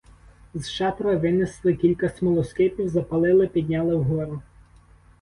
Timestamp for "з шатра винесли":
0.53-1.75